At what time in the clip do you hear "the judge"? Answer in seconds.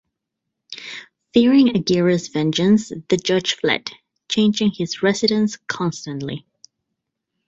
3.09-3.53